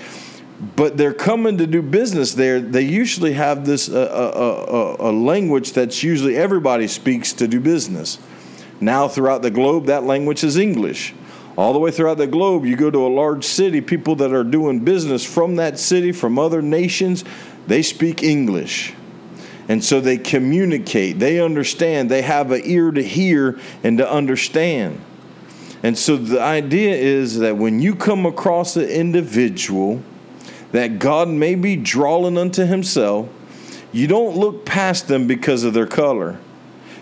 but 0.76 0.96
they're 0.96 1.14
coming 1.14 1.56
to 1.58 1.66
do 1.66 1.80
business 1.80 2.34
there. 2.34 2.60
They 2.60 2.82
usually 2.82 3.32
have 3.32 3.64
this 3.64 3.88
uh, 3.88 3.94
uh, 3.94 5.04
uh, 5.04 5.10
a 5.10 5.12
language 5.12 5.72
that's 5.72 6.02
usually 6.02 6.36
everybody 6.36 6.86
speaks 6.86 7.32
to 7.34 7.48
do 7.48 7.60
business. 7.60 8.18
Now, 8.80 9.08
throughout 9.08 9.42
the 9.42 9.50
globe, 9.50 9.86
that 9.86 10.04
language 10.04 10.44
is 10.44 10.56
English. 10.56 11.14
All 11.60 11.74
the 11.74 11.78
way 11.78 11.90
throughout 11.90 12.16
the 12.16 12.26
globe, 12.26 12.64
you 12.64 12.74
go 12.74 12.90
to 12.90 13.06
a 13.06 13.12
large 13.12 13.44
city, 13.44 13.82
people 13.82 14.16
that 14.16 14.32
are 14.32 14.44
doing 14.44 14.80
business 14.80 15.26
from 15.26 15.56
that 15.56 15.78
city, 15.78 16.10
from 16.10 16.38
other 16.38 16.62
nations, 16.62 17.22
they 17.66 17.82
speak 17.82 18.22
English. 18.22 18.94
And 19.68 19.84
so 19.84 20.00
they 20.00 20.16
communicate, 20.16 21.18
they 21.18 21.38
understand, 21.38 22.10
they 22.10 22.22
have 22.22 22.50
an 22.50 22.62
ear 22.64 22.90
to 22.90 23.02
hear 23.02 23.60
and 23.84 23.98
to 23.98 24.10
understand. 24.10 25.02
And 25.82 25.98
so 25.98 26.16
the 26.16 26.40
idea 26.40 26.94
is 26.94 27.40
that 27.40 27.58
when 27.58 27.78
you 27.78 27.94
come 27.94 28.24
across 28.24 28.74
an 28.76 28.88
individual 28.88 30.02
that 30.72 30.98
God 30.98 31.28
may 31.28 31.56
be 31.56 31.76
drawing 31.76 32.38
unto 32.38 32.64
himself, 32.64 33.28
you 33.92 34.06
don't 34.06 34.34
look 34.34 34.64
past 34.64 35.08
them 35.08 35.26
because 35.26 35.64
of 35.64 35.74
their 35.74 35.86
color. 35.86 36.40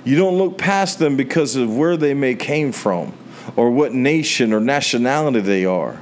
You 0.05 0.17
don't 0.17 0.37
look 0.37 0.59
past 0.59 0.99
them 0.99 1.17
because 1.17 1.55
of 1.55 1.77
where 1.77 1.97
they 1.97 2.13
may 2.13 2.35
came 2.35 2.73
from 2.73 3.13
or 3.57 3.71
what 3.71 3.93
nation 3.93 4.53
or 4.53 4.61
nationality 4.61 5.41
they 5.41 5.65
are. 5.65 6.01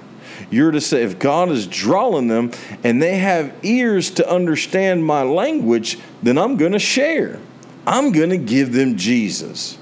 You're 0.50 0.71
to 0.71 0.81
say, 0.81 1.03
if 1.03 1.19
God 1.19 1.50
is 1.50 1.67
drawing 1.67 2.29
them 2.29 2.53
and 2.85 3.03
they 3.03 3.17
have 3.17 3.55
ears 3.62 4.11
to 4.12 4.31
understand 4.31 5.05
my 5.05 5.23
language, 5.23 5.99
then 6.23 6.38
I'm 6.38 6.57
going 6.57 6.73
to 6.73 6.79
share. 6.79 7.41
I'm 7.87 8.12
going 8.12 8.31
to 8.31 8.37
give 8.37 8.73
them 8.73 8.97
Jesus. 8.97 9.79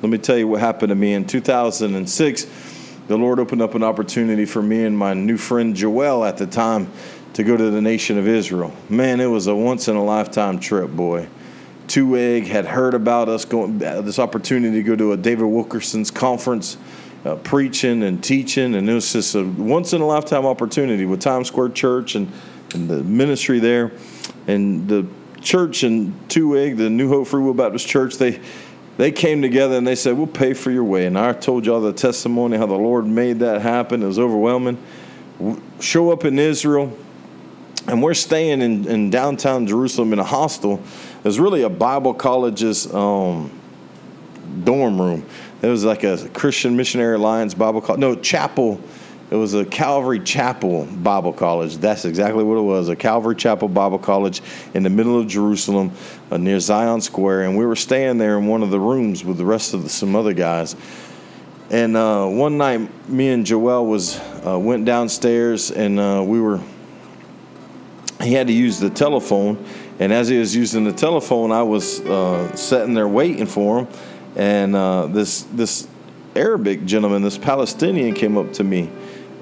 Let 0.00 0.10
me 0.10 0.18
tell 0.18 0.38
you 0.38 0.46
what 0.46 0.60
happened 0.60 0.90
to 0.90 0.94
me 0.94 1.12
in 1.12 1.26
2006 1.26 2.46
the 3.08 3.16
Lord 3.16 3.40
opened 3.40 3.62
up 3.62 3.74
an 3.74 3.82
opportunity 3.82 4.44
for 4.44 4.60
me 4.60 4.84
and 4.84 4.96
my 4.96 5.14
new 5.14 5.38
friend 5.38 5.74
Joel 5.74 6.24
at 6.26 6.36
the 6.36 6.46
time 6.46 6.92
to 7.32 7.42
go 7.42 7.56
to 7.56 7.70
the 7.70 7.80
nation 7.80 8.18
of 8.18 8.28
Israel. 8.28 8.70
Man, 8.90 9.18
it 9.20 9.26
was 9.26 9.46
a 9.46 9.56
once 9.56 9.88
in 9.88 9.96
a 9.96 10.04
lifetime 10.04 10.60
trip, 10.60 10.90
boy. 10.90 11.26
Two 11.88 12.16
Egg 12.16 12.46
had 12.46 12.66
heard 12.66 12.94
about 12.94 13.28
us 13.28 13.44
going 13.44 13.82
uh, 13.82 14.02
this 14.02 14.18
opportunity 14.18 14.76
to 14.76 14.82
go 14.82 14.94
to 14.94 15.12
a 15.12 15.16
David 15.16 15.46
Wilkerson's 15.46 16.10
conference, 16.10 16.76
uh, 17.24 17.36
preaching 17.36 18.02
and 18.02 18.22
teaching, 18.22 18.74
and 18.74 18.88
it 18.88 18.94
was 18.94 19.12
just 19.12 19.34
a 19.34 19.44
once 19.44 19.92
in 19.92 20.00
a 20.00 20.06
lifetime 20.06 20.46
opportunity 20.46 21.06
with 21.06 21.20
Times 21.20 21.48
Square 21.48 21.70
Church 21.70 22.14
and, 22.14 22.30
and 22.74 22.88
the 22.88 23.02
ministry 23.02 23.58
there, 23.58 23.92
and 24.46 24.86
the 24.88 25.06
church 25.40 25.82
in 25.82 26.14
Two 26.28 26.56
Egg, 26.56 26.76
the 26.76 26.90
New 26.90 27.08
Hope 27.08 27.26
Free 27.26 27.42
Will 27.42 27.54
Baptist 27.54 27.88
Church. 27.88 28.16
They 28.16 28.40
they 28.98 29.12
came 29.12 29.40
together 29.40 29.76
and 29.76 29.86
they 29.86 29.94
said, 29.94 30.18
We'll 30.18 30.26
pay 30.26 30.52
for 30.52 30.72
your 30.72 30.84
way. 30.84 31.06
And 31.06 31.16
I 31.16 31.32
told 31.32 31.64
y'all 31.64 31.80
the 31.80 31.92
testimony 31.92 32.58
how 32.58 32.66
the 32.66 32.74
Lord 32.74 33.06
made 33.06 33.38
that 33.38 33.62
happen. 33.62 34.02
It 34.02 34.06
was 34.06 34.18
overwhelming. 34.18 34.76
Show 35.78 36.10
up 36.10 36.24
in 36.24 36.36
Israel, 36.38 36.98
and 37.86 38.02
we're 38.02 38.14
staying 38.14 38.60
in, 38.60 38.88
in 38.88 39.08
downtown 39.08 39.68
Jerusalem 39.68 40.12
in 40.12 40.18
a 40.18 40.24
hostel. 40.24 40.82
It 41.18 41.24
was 41.24 41.38
really 41.38 41.62
a 41.62 41.68
Bible 41.68 42.14
college's 42.14 42.92
um, 42.92 43.50
dorm 44.64 45.00
room. 45.00 45.26
It 45.60 45.66
was 45.66 45.84
like 45.84 46.04
a 46.04 46.28
Christian 46.30 46.76
Missionary 46.76 47.16
Alliance 47.16 47.54
Bible 47.54 47.80
college. 47.80 48.00
No, 48.00 48.14
chapel 48.14 48.80
it 49.30 49.36
was 49.36 49.52
a 49.52 49.64
Calvary 49.66 50.20
Chapel 50.20 50.86
Bible 50.86 51.34
College. 51.34 51.76
That's 51.76 52.06
exactly 52.06 52.42
what 52.42 52.56
it 52.56 52.62
was 52.62 52.88
a 52.88 52.96
Calvary 52.96 53.36
Chapel 53.36 53.68
Bible 53.68 53.98
College 53.98 54.40
in 54.72 54.82
the 54.82 54.88
middle 54.88 55.20
of 55.20 55.26
Jerusalem 55.26 55.92
uh, 56.30 56.38
near 56.38 56.58
Zion 56.58 57.02
Square. 57.02 57.42
And 57.42 57.58
we 57.58 57.66
were 57.66 57.76
staying 57.76 58.16
there 58.16 58.38
in 58.38 58.46
one 58.46 58.62
of 58.62 58.70
the 58.70 58.80
rooms 58.80 59.24
with 59.24 59.36
the 59.36 59.44
rest 59.44 59.74
of 59.74 59.82
the, 59.82 59.88
some 59.90 60.16
other 60.16 60.32
guys. 60.32 60.76
And 61.68 61.94
uh, 61.94 62.26
one 62.26 62.56
night, 62.56 63.10
me 63.10 63.28
and 63.28 63.44
Joel 63.44 63.84
was 63.84 64.18
uh, 64.46 64.58
went 64.58 64.86
downstairs, 64.86 65.70
and 65.70 66.00
uh, 66.00 66.24
we 66.26 66.40
were. 66.40 66.60
He 68.22 68.32
had 68.32 68.46
to 68.46 68.52
use 68.54 68.80
the 68.80 68.88
telephone, 68.88 69.62
and 69.98 70.12
as 70.12 70.28
he 70.28 70.38
was 70.38 70.54
using 70.54 70.84
the 70.84 70.92
telephone, 70.92 71.50
I 71.50 71.62
was 71.62 72.00
uh, 72.00 72.54
sitting 72.54 72.94
there 72.94 73.08
waiting 73.08 73.46
for 73.46 73.80
him. 73.80 73.88
And 74.36 74.76
uh, 74.76 75.06
this 75.06 75.42
this 75.52 75.88
Arabic 76.36 76.84
gentleman, 76.84 77.22
this 77.22 77.38
Palestinian, 77.38 78.14
came 78.14 78.38
up 78.38 78.52
to 78.54 78.64
me, 78.64 78.90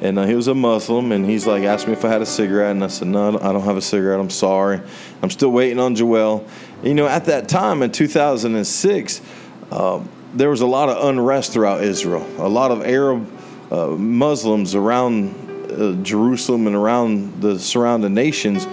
and 0.01 0.19
uh, 0.19 0.25
he 0.25 0.35
was 0.35 0.49
a 0.49 0.55
Muslim, 0.55 1.13
and 1.13 1.27
he's 1.27 1.47
like 1.47 1.65
asked 1.65 1.87
me 1.87 1.93
if 1.93 2.05
I 2.05 2.09
had 2.09 2.23
a 2.23 2.27
cigarette, 2.27 2.71
and 2.71 2.83
I 2.83 2.87
said 2.87 3.09
no, 3.09 3.39
I 3.39 3.53
don't 3.53 3.63
have 3.63 3.77
a 3.77 3.83
cigarette. 3.83 4.19
I'm 4.19 4.31
sorry. 4.31 4.81
I'm 5.23 5.31
still 5.31 5.51
waiting 5.51 5.79
on 5.79 5.95
Joel. 5.95 6.47
You 6.83 6.95
know, 6.95 7.07
at 7.07 7.27
that 7.27 7.49
time 7.49 7.83
in 7.83 7.93
2006, 7.93 9.21
uh, 9.71 10.03
there 10.33 10.49
was 10.49 10.63
a 10.63 10.67
lot 10.67 10.89
of 10.89 11.07
unrest 11.07 11.53
throughout 11.53 11.83
Israel. 11.83 12.27
A 12.39 12.49
lot 12.49 12.71
of 12.71 12.83
Arab 12.83 13.31
uh, 13.71 13.89
Muslims 13.89 14.75
around 14.75 15.35
uh, 15.71 16.03
Jerusalem 16.03 16.67
and 16.67 16.77
around 16.77 17.43
the 17.43 17.59
surrounding 17.59 18.15
nations 18.15 18.67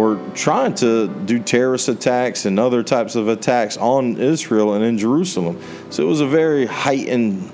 were 0.00 0.18
trying 0.34 0.74
to 0.76 1.08
do 1.08 1.38
terrorist 1.38 1.88
attacks 1.88 2.46
and 2.46 2.58
other 2.58 2.82
types 2.82 3.14
of 3.14 3.28
attacks 3.28 3.76
on 3.76 4.16
Israel 4.16 4.74
and 4.74 4.84
in 4.84 4.98
Jerusalem. 4.98 5.60
So 5.90 6.02
it 6.02 6.06
was 6.06 6.20
a 6.20 6.26
very 6.26 6.66
heightened 6.66 7.52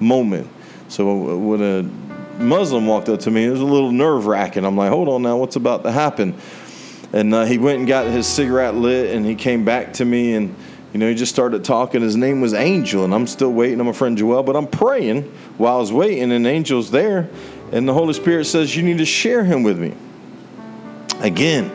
moment. 0.00 0.48
So 0.88 1.36
when 1.36 1.62
a 1.62 1.82
Muslim 2.38 2.86
walked 2.86 3.08
up 3.08 3.20
to 3.20 3.30
me. 3.30 3.44
It 3.44 3.50
was 3.50 3.60
a 3.60 3.64
little 3.64 3.92
nerve 3.92 4.26
wracking. 4.26 4.64
I'm 4.64 4.76
like, 4.76 4.90
hold 4.90 5.08
on 5.08 5.22
now, 5.22 5.36
what's 5.36 5.56
about 5.56 5.84
to 5.84 5.92
happen? 5.92 6.34
And 7.12 7.32
uh, 7.32 7.44
he 7.44 7.58
went 7.58 7.78
and 7.78 7.88
got 7.88 8.06
his 8.06 8.26
cigarette 8.26 8.74
lit, 8.74 9.14
and 9.14 9.24
he 9.24 9.34
came 9.34 9.64
back 9.64 9.94
to 9.94 10.04
me, 10.04 10.34
and 10.34 10.54
you 10.92 11.00
know, 11.00 11.08
he 11.08 11.14
just 11.14 11.32
started 11.32 11.64
talking. 11.64 12.02
His 12.02 12.16
name 12.16 12.40
was 12.40 12.52
Angel, 12.52 13.04
and 13.04 13.14
I'm 13.14 13.26
still 13.26 13.52
waiting 13.52 13.80
on 13.80 13.86
my 13.86 13.92
friend 13.92 14.16
Joel, 14.16 14.42
but 14.42 14.56
I'm 14.56 14.66
praying 14.66 15.22
while 15.56 15.76
I 15.76 15.80
was 15.80 15.92
waiting, 15.92 16.32
and 16.32 16.46
Angel's 16.46 16.90
there, 16.90 17.28
and 17.72 17.88
the 17.88 17.94
Holy 17.94 18.12
Spirit 18.12 18.46
says, 18.46 18.76
You 18.76 18.82
need 18.82 18.98
to 18.98 19.06
share 19.06 19.44
him 19.44 19.62
with 19.62 19.78
me. 19.78 19.94
Again, 21.20 21.70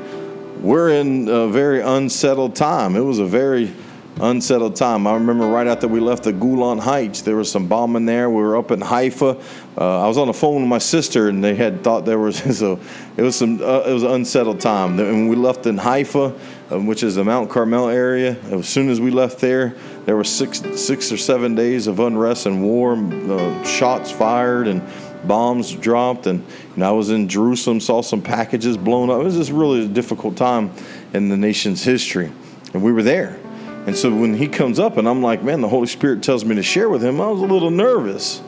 we're 0.61 0.89
in 0.89 1.27
a 1.27 1.47
very 1.47 1.81
unsettled 1.81 2.55
time. 2.55 2.95
It 2.95 3.01
was 3.01 3.19
a 3.19 3.25
very 3.25 3.73
unsettled 4.19 4.75
time. 4.75 5.07
I 5.07 5.15
remember 5.15 5.47
right 5.47 5.65
after 5.65 5.87
we 5.87 5.99
left 5.99 6.23
the 6.23 6.33
Golan 6.33 6.77
Heights, 6.77 7.21
there 7.21 7.35
was 7.35 7.51
some 7.51 7.67
bombing 7.67 8.05
there. 8.05 8.29
We 8.29 8.41
were 8.43 8.55
up 8.55 8.69
in 8.69 8.79
Haifa. 8.79 9.41
Uh, 9.77 10.03
I 10.03 10.07
was 10.07 10.17
on 10.17 10.27
the 10.27 10.33
phone 10.33 10.61
with 10.61 10.69
my 10.69 10.77
sister, 10.77 11.29
and 11.29 11.43
they 11.43 11.55
had 11.55 11.83
thought 11.83 12.05
there 12.05 12.19
was 12.19 12.37
so 12.57 12.79
it 13.17 13.23
was 13.23 13.35
some 13.35 13.61
uh, 13.61 13.83
it 13.87 13.93
was 13.93 14.03
an 14.03 14.11
unsettled 14.11 14.59
time. 14.59 14.99
And 14.99 15.29
we 15.29 15.35
left 15.35 15.65
in 15.65 15.77
Haifa, 15.77 16.35
um, 16.69 16.85
which 16.85 17.01
is 17.01 17.15
the 17.15 17.23
Mount 17.23 17.49
Carmel 17.49 17.89
area. 17.89 18.37
As 18.51 18.67
soon 18.67 18.89
as 18.89 19.01
we 19.01 19.09
left 19.09 19.39
there, 19.39 19.75
there 20.05 20.15
were 20.15 20.23
six 20.23 20.61
six 20.75 21.11
or 21.11 21.17
seven 21.17 21.55
days 21.55 21.87
of 21.87 21.99
unrest 21.99 22.45
and 22.45 22.61
war, 22.61 22.93
uh, 22.93 23.63
shots 23.63 24.11
fired, 24.11 24.67
and 24.67 24.81
bombs 25.25 25.71
dropped. 25.71 26.27
And 26.27 26.45
you 26.75 26.83
I 26.83 26.91
was 26.91 27.09
in 27.09 27.27
Jerusalem, 27.27 27.79
saw 27.79 28.01
some 28.01 28.21
packages 28.21 28.77
blown 28.77 29.09
up. 29.09 29.21
It 29.21 29.23
was 29.23 29.35
just 29.35 29.51
really 29.51 29.85
a 29.85 29.87
difficult 29.87 30.37
time 30.37 30.71
in 31.13 31.29
the 31.29 31.37
nation's 31.37 31.83
history, 31.83 32.31
and 32.73 32.83
we 32.83 32.91
were 32.91 33.03
there. 33.03 33.39
And 33.85 33.97
so 33.97 34.13
when 34.13 34.35
he 34.35 34.47
comes 34.47 34.77
up 34.77 34.97
and 34.97 35.09
I'm 35.09 35.23
like, 35.23 35.41
man, 35.41 35.61
the 35.61 35.67
Holy 35.67 35.87
Spirit 35.87 36.21
tells 36.21 36.45
me 36.45 36.53
to 36.55 36.61
share 36.61 36.87
with 36.87 37.03
him, 37.03 37.19
I 37.19 37.27
was 37.27 37.41
a 37.41 37.45
little 37.45 37.71
nervous. 37.71 38.41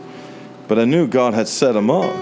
But 0.68 0.78
I 0.78 0.86
knew 0.86 1.08
God 1.08 1.34
had 1.34 1.48
set 1.48 1.76
him 1.76 1.90
up. 1.90 2.14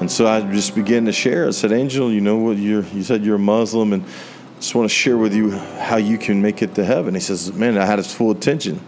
And 0.00 0.10
so 0.10 0.26
I 0.26 0.40
just 0.50 0.74
began 0.74 1.04
to 1.04 1.12
share. 1.12 1.46
I 1.46 1.50
said, 1.50 1.72
Angel, 1.72 2.10
you 2.10 2.22
know 2.22 2.38
what 2.38 2.56
you're 2.56 2.84
you 2.84 3.02
said 3.02 3.24
you're 3.24 3.36
a 3.36 3.38
Muslim 3.38 3.92
and 3.92 4.02
I 4.02 4.60
just 4.60 4.74
want 4.74 4.88
to 4.88 4.94
share 4.94 5.18
with 5.18 5.34
you 5.34 5.50
how 5.50 5.96
you 5.96 6.16
can 6.16 6.40
make 6.40 6.62
it 6.62 6.74
to 6.76 6.84
heaven. 6.84 7.14
He 7.14 7.20
says, 7.20 7.52
Man, 7.52 7.76
I 7.76 7.84
had 7.84 7.98
his 7.98 8.12
full 8.12 8.30
attention. 8.30 8.80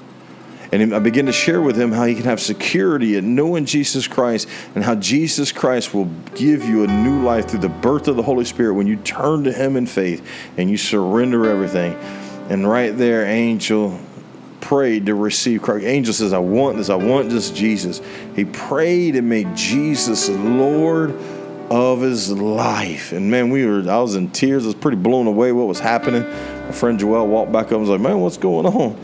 And 0.73 0.95
I 0.95 0.99
began 1.01 1.27
to 1.27 1.33
share 1.33 1.61
with 1.61 1.77
him 1.77 1.93
how 1.93 2.07
he 2.07 2.15
can 2.15 2.25
have 2.25 2.41
security 2.41 3.17
in 3.17 3.35
knowing 3.35 3.67
Jesus 3.67 4.09
Christ 4.09 4.49
and 4.75 4.83
how 4.83 4.95
Jesus 4.95 5.53
Christ 5.53 5.93
will 5.93 6.11
give 6.35 6.65
you 6.65 6.83
a 6.85 6.87
new 6.87 7.23
life 7.23 7.49
through 7.49 7.61
the 7.61 7.69
birth 7.69 8.09
of 8.09 8.17
the 8.17 8.23
Holy 8.23 8.47
Spirit 8.47 8.73
when 8.73 8.87
you 8.87 8.97
turn 8.97 9.45
to 9.45 9.53
him 9.53 9.77
in 9.77 9.85
faith 9.85 10.27
and 10.57 10.71
you 10.71 10.79
surrender 10.79 11.47
everything. 11.47 11.95
And 12.49 12.67
right 12.67 12.97
there, 12.97 13.27
Angel 13.27 14.01
prayed 14.63 15.07
to 15.07 15.15
receive 15.15 15.61
Christ. 15.61 15.85
Angel 15.85 16.15
says, 16.15 16.33
I 16.33 16.39
want 16.39 16.79
this. 16.79 16.89
I 16.89 16.95
want 16.95 17.29
this 17.29 17.51
Jesus. 17.51 18.01
He 18.35 18.47
prayed 18.47 19.15
and 19.15 19.29
made 19.29 19.55
Jesus 19.55 20.31
Lord 20.31 21.15
of 21.71 22.01
his 22.01 22.31
life. 22.31 23.13
And 23.13 23.31
man, 23.31 23.51
we 23.51 23.67
were, 23.67 23.81
I 23.91 23.99
was 23.99 24.15
in 24.15 24.31
tears. 24.31 24.65
I 24.65 24.67
was 24.69 24.75
pretty 24.75 24.97
blown 24.97 25.27
away 25.27 25.53
what 25.53 25.67
was 25.67 25.81
happening. 25.81 26.23
My 26.23 26.73
friend 26.73 26.99
Joel 26.99 27.27
walked 27.27 27.53
back 27.53 27.67
up 27.67 27.73
and 27.73 27.81
was 27.81 27.91
like, 27.91 28.01
man, 28.01 28.21
what's 28.21 28.39
going 28.39 28.67
on? 28.67 28.99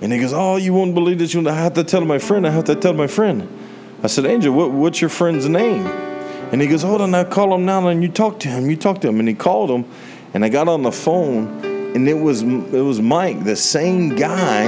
And 0.00 0.12
he 0.12 0.18
goes, 0.18 0.32
oh, 0.32 0.56
you 0.56 0.72
won't 0.72 0.94
believe 0.94 1.18
this. 1.18 1.34
I 1.34 1.54
have 1.54 1.74
to 1.74 1.84
tell 1.84 2.04
my 2.04 2.18
friend. 2.18 2.46
I 2.46 2.50
have 2.50 2.64
to 2.64 2.74
tell 2.74 2.94
my 2.94 3.06
friend. 3.06 3.48
I 4.02 4.06
said, 4.06 4.24
Angel, 4.24 4.52
what, 4.52 4.70
what's 4.70 5.00
your 5.00 5.10
friend's 5.10 5.48
name? 5.48 5.86
And 6.52 6.60
he 6.60 6.66
goes, 6.68 6.82
hold 6.82 7.00
on, 7.00 7.14
I 7.14 7.24
call 7.24 7.54
him 7.54 7.64
now 7.64 7.86
and 7.86 8.02
you 8.02 8.08
talk 8.08 8.40
to 8.40 8.48
him. 8.48 8.70
You 8.70 8.76
talk 8.76 9.00
to 9.02 9.08
him. 9.08 9.20
And 9.20 9.28
he 9.28 9.34
called 9.34 9.70
him. 9.70 9.84
And 10.32 10.44
I 10.44 10.48
got 10.48 10.68
on 10.68 10.82
the 10.82 10.92
phone 10.92 11.70
and 11.94 12.08
it 12.08 12.14
was 12.14 12.42
it 12.42 12.82
was 12.82 13.00
Mike, 13.00 13.42
the 13.42 13.56
same 13.56 14.14
guy 14.14 14.64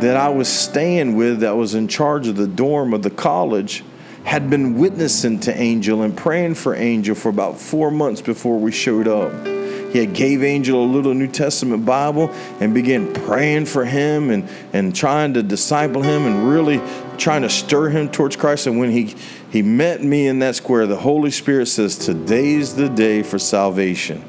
that 0.00 0.16
I 0.16 0.28
was 0.28 0.48
staying 0.48 1.16
with 1.16 1.40
that 1.40 1.56
was 1.56 1.74
in 1.74 1.88
charge 1.88 2.28
of 2.28 2.36
the 2.36 2.46
dorm 2.46 2.92
of 2.92 3.02
the 3.02 3.10
college. 3.10 3.82
had 4.24 4.48
been 4.48 4.78
witnessing 4.78 5.38
to 5.40 5.54
Angel 5.54 6.02
and 6.02 6.16
praying 6.16 6.54
for 6.54 6.74
Angel 6.74 7.14
for 7.14 7.28
about 7.28 7.58
four 7.58 7.90
months 7.90 8.22
before 8.22 8.58
we 8.58 8.72
showed 8.72 9.06
up. 9.06 9.53
He 9.94 10.06
gave 10.06 10.42
Angel 10.42 10.82
a 10.82 10.90
little 10.90 11.14
New 11.14 11.28
Testament 11.28 11.86
Bible 11.86 12.28
and 12.58 12.74
began 12.74 13.12
praying 13.12 13.66
for 13.66 13.84
him 13.84 14.28
and, 14.30 14.48
and 14.72 14.92
trying 14.94 15.34
to 15.34 15.42
disciple 15.44 16.02
him 16.02 16.26
and 16.26 16.50
really 16.50 16.80
trying 17.16 17.42
to 17.42 17.48
stir 17.48 17.90
him 17.90 18.08
towards 18.08 18.34
Christ. 18.34 18.66
And 18.66 18.80
when 18.80 18.90
he, 18.90 19.14
he 19.52 19.62
met 19.62 20.02
me 20.02 20.26
in 20.26 20.40
that 20.40 20.56
square, 20.56 20.88
the 20.88 20.96
Holy 20.96 21.30
Spirit 21.30 21.66
says, 21.66 21.96
Today's 21.96 22.74
the 22.74 22.88
day 22.88 23.22
for 23.22 23.38
salvation. 23.38 24.24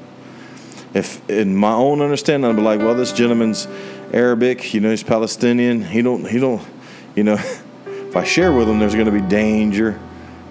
If 0.94 1.28
in 1.28 1.56
my 1.56 1.74
own 1.74 2.00
understanding, 2.00 2.48
I'd 2.48 2.56
be 2.56 2.62
like, 2.62 2.80
well, 2.80 2.94
this 2.94 3.12
gentleman's 3.12 3.68
Arabic, 4.14 4.72
you 4.72 4.82
know, 4.82 4.92
he's 4.92 5.02
Palestinian. 5.02 5.84
He 5.84 6.04
don't, 6.04 6.30
he 6.30 6.38
don't, 6.38 6.62
you 7.16 7.24
know, 7.24 7.34
if 7.88 8.16
I 8.16 8.24
share 8.24 8.54
with 8.54 8.70
him, 8.70 8.78
there's 8.78 8.94
going 8.94 9.08
to 9.08 9.12
be 9.12 9.20
danger. 9.22 10.00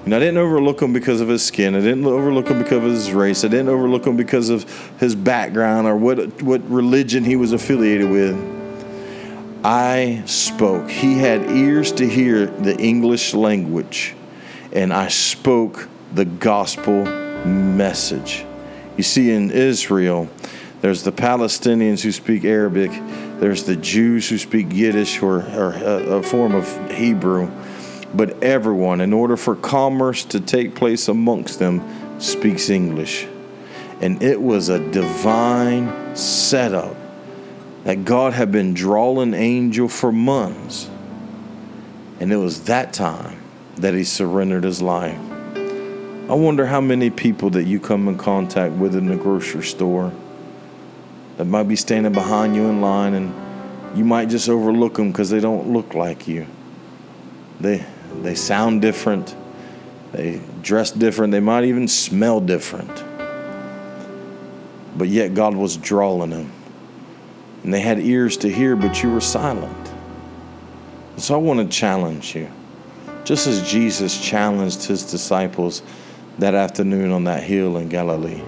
And 0.05 0.15
I 0.15 0.19
didn't 0.19 0.37
overlook 0.37 0.83
him 0.83 0.93
because 0.93 1.23
of 1.23 1.29
his 1.29 1.43
skin. 1.43 1.75
I 1.75 1.81
didn't 1.81 2.05
overlook 2.05 2.49
him 2.49 2.59
because 2.59 2.77
of 2.77 2.83
his 2.85 3.13
race. 3.13 3.43
I 3.43 3.49
didn't 3.49 3.71
overlook 3.71 4.07
him 4.07 4.19
because 4.19 4.51
of 4.51 4.69
his 4.99 5.15
background 5.15 5.87
or 5.87 5.97
what, 5.97 6.43
what 6.43 6.69
religion 6.69 7.25
he 7.25 7.37
was 7.37 7.53
affiliated 7.53 8.11
with. 8.11 8.37
I 9.65 10.23
spoke. 10.27 10.91
He 10.91 11.17
had 11.17 11.51
ears 11.51 11.91
to 11.93 12.07
hear 12.07 12.45
the 12.45 12.77
English 12.77 13.33
language, 13.33 14.15
and 14.73 14.93
I 14.93 15.09
spoke 15.09 15.89
the 16.13 16.27
gospel 16.27 17.07
message. 17.47 18.45
You 18.99 19.03
see, 19.03 19.31
in 19.31 19.51
Israel, 19.51 20.29
there's 20.83 21.03
the 21.03 21.13
Palestinians 21.13 22.03
who 22.03 22.13
speak 22.13 22.45
Arabic, 22.45 22.91
there's 23.41 23.65
the 23.65 23.77
Jews 23.77 24.29
who 24.29 24.37
speak 24.37 24.67
Yiddish 24.71 25.23
or, 25.23 25.41
or 25.41 25.73
a, 25.73 26.17
a 26.17 26.23
form 26.23 26.55
of 26.55 26.91
Hebrew 26.91 27.51
but 28.15 28.43
everyone, 28.43 29.01
in 29.01 29.13
order 29.13 29.37
for 29.37 29.57
commerce 29.57 30.25
to 30.27 30.41
take 30.41 30.75
place 30.75 31.09
amongst 31.09 31.59
them, 31.59 31.83
speaks 32.21 32.71
English. 32.71 33.27
And 34.01 34.23
it 34.23 34.41
was 34.41 34.69
a 34.69 34.79
divine 34.91 36.15
setup 36.17 36.97
that 37.85 38.05
God 38.05 38.33
had 38.33 38.53
been 38.53 38.73
drawing 38.73 39.35
Angel 39.35 39.89
for 39.89 40.13
months. 40.13 40.89
And 42.21 42.33
it 42.33 42.37
was 42.37 42.65
that 42.65 42.93
time 42.93 43.41
that 43.77 43.95
he 43.95 44.05
surrendered 44.05 44.65
his 44.65 44.81
life. 44.81 45.19
I 45.57 46.35
wonder 46.35 46.67
how 46.67 46.81
many 46.81 47.11
people 47.11 47.51
that 47.51 47.65
you 47.65 47.81
come 47.81 48.09
in 48.09 48.17
contact 48.17 48.75
with 48.75 48.95
in 48.95 49.07
the 49.07 49.17
grocery 49.17 49.65
store 49.65 50.13
that 51.37 51.45
might 51.45 51.65
be 51.65 51.77
standing 51.77 52.13
behind 52.13 52.55
you 52.55 52.67
in 52.67 52.81
line 52.81 53.15
and 53.15 53.99
you 53.99 54.05
might 54.05 54.29
just 54.29 54.49
overlook 54.49 54.95
them 54.95 55.11
because 55.11 55.31
they 55.31 55.41
don't 55.41 55.73
look 55.73 55.95
like 55.95 56.27
you. 56.27 56.47
They 57.61 57.85
they 58.23 58.35
sound 58.35 58.83
different. 58.83 59.35
They 60.13 60.41
dress 60.63 60.91
different. 60.91 61.33
They 61.33 61.41
might 61.41 61.65
even 61.65 61.89
smell 61.89 62.41
different. 62.41 63.05
But 64.97 65.09
yet 65.09 65.35
God 65.35 65.55
was 65.55 65.77
drawing 65.77 66.31
them. 66.31 66.53
And 67.63 67.73
they 67.73 67.81
had 67.81 67.99
ears 67.99 68.37
to 68.39 68.49
hear, 68.51 68.77
but 68.77 69.03
you 69.03 69.11
were 69.11 69.21
silent. 69.21 69.91
So 71.17 71.35
I 71.35 71.39
want 71.39 71.61
to 71.61 71.67
challenge 71.67 72.35
you. 72.35 72.51
Just 73.25 73.47
as 73.47 73.69
Jesus 73.69 74.21
challenged 74.21 74.85
his 74.85 75.11
disciples 75.11 75.83
that 76.39 76.55
afternoon 76.55 77.11
on 77.11 77.25
that 77.25 77.43
hill 77.43 77.77
in 77.79 77.89
Galilee 77.89 78.43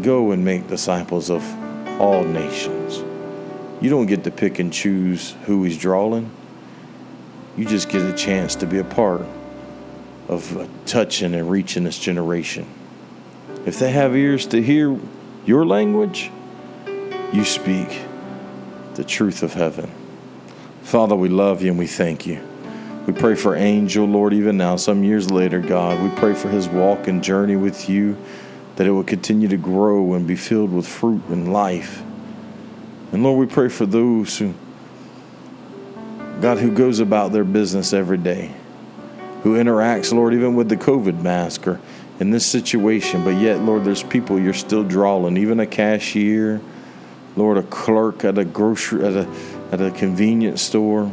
go 0.00 0.32
and 0.32 0.44
make 0.44 0.66
disciples 0.68 1.30
of 1.30 1.42
all 2.00 2.24
nations. 2.24 2.98
You 3.80 3.90
don't 3.90 4.06
get 4.06 4.24
to 4.24 4.30
pick 4.30 4.58
and 4.58 4.72
choose 4.72 5.32
who 5.44 5.64
he's 5.64 5.78
drawing 5.78 6.30
you 7.56 7.64
just 7.64 7.88
get 7.88 8.02
a 8.02 8.12
chance 8.12 8.54
to 8.56 8.66
be 8.66 8.78
a 8.78 8.84
part 8.84 9.22
of 10.28 10.68
touching 10.86 11.34
and 11.34 11.50
reaching 11.50 11.84
this 11.84 11.98
generation. 11.98 12.66
If 13.66 13.78
they 13.78 13.90
have 13.90 14.16
ears 14.16 14.46
to 14.46 14.62
hear 14.62 14.98
your 15.44 15.66
language, 15.66 16.30
you 17.32 17.44
speak 17.44 18.00
the 18.94 19.04
truth 19.04 19.42
of 19.42 19.54
heaven. 19.54 19.90
Father, 20.82 21.14
we 21.14 21.28
love 21.28 21.62
you 21.62 21.70
and 21.70 21.78
we 21.78 21.86
thank 21.86 22.26
you. 22.26 22.46
We 23.06 23.12
pray 23.12 23.34
for 23.34 23.56
Angel, 23.56 24.06
Lord, 24.06 24.32
even 24.32 24.56
now, 24.56 24.76
some 24.76 25.02
years 25.02 25.30
later, 25.30 25.60
God. 25.60 26.02
We 26.02 26.08
pray 26.16 26.34
for 26.34 26.48
his 26.48 26.68
walk 26.68 27.08
and 27.08 27.22
journey 27.22 27.56
with 27.56 27.88
you, 27.88 28.16
that 28.76 28.86
it 28.86 28.90
will 28.90 29.04
continue 29.04 29.48
to 29.48 29.56
grow 29.56 30.14
and 30.14 30.26
be 30.26 30.36
filled 30.36 30.72
with 30.72 30.86
fruit 30.86 31.22
and 31.28 31.52
life. 31.52 32.02
And 33.10 33.22
Lord, 33.22 33.46
we 33.46 33.52
pray 33.52 33.68
for 33.68 33.86
those 33.86 34.38
who 34.38 34.54
God, 36.42 36.58
who 36.58 36.72
goes 36.72 36.98
about 36.98 37.30
their 37.30 37.44
business 37.44 37.92
every 37.92 38.18
day, 38.18 38.52
who 39.44 39.54
interacts, 39.54 40.12
Lord, 40.12 40.34
even 40.34 40.56
with 40.56 40.68
the 40.68 40.76
COVID 40.76 41.22
mask 41.22 41.68
or 41.68 41.80
in 42.18 42.30
this 42.30 42.44
situation, 42.44 43.22
but 43.22 43.40
yet, 43.40 43.60
Lord, 43.60 43.84
there's 43.84 44.02
people 44.02 44.40
you're 44.40 44.52
still 44.52 44.82
drawing, 44.82 45.36
even 45.36 45.60
a 45.60 45.66
cashier, 45.68 46.60
Lord, 47.36 47.58
a 47.58 47.62
clerk 47.62 48.24
at 48.24 48.38
a 48.38 48.44
grocery, 48.44 49.04
at 49.04 49.12
a, 49.12 49.28
at 49.70 49.80
a 49.80 49.92
convenience 49.92 50.62
store. 50.62 51.12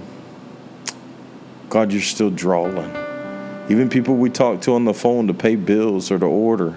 God, 1.69 1.91
you're 1.91 2.01
still 2.01 2.31
drawing. 2.31 2.91
Even 3.69 3.87
people 3.87 4.15
we 4.15 4.31
talk 4.31 4.61
to 4.61 4.73
on 4.73 4.85
the 4.85 4.95
phone 4.95 5.27
to 5.27 5.33
pay 5.35 5.55
bills 5.55 6.09
or 6.09 6.17
to 6.17 6.25
order. 6.25 6.75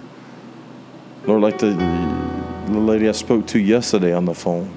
Lord, 1.27 1.41
like 1.41 1.59
the, 1.59 1.71
the 2.67 2.79
lady 2.79 3.09
I 3.09 3.13
spoke 3.13 3.47
to 3.49 3.59
yesterday 3.59 4.13
on 4.13 4.27
the 4.27 4.35
phone. 4.35 4.77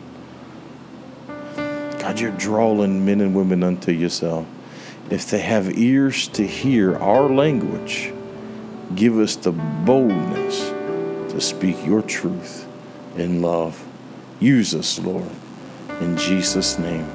God, 2.05 2.19
you're 2.19 2.29
drawing 2.33 3.03
men 3.03 3.19
and 3.19 3.33
women 3.33 3.63
unto 3.63 3.91
yourself. 3.91 4.45
If 5.09 5.31
they 5.31 5.39
have 5.39 5.75
ears 5.75 6.27
to 6.27 6.45
hear 6.45 6.95
our 6.97 7.27
language, 7.27 8.13
give 8.93 9.17
us 9.17 9.35
the 9.35 9.51
boldness 9.51 10.69
to 11.31 11.41
speak 11.41 11.83
your 11.83 12.03
truth 12.03 12.67
in 13.17 13.41
love. 13.41 13.83
Use 14.39 14.75
us, 14.75 14.99
Lord, 14.99 15.31
in 15.99 16.15
Jesus' 16.15 16.77
name. 16.77 17.09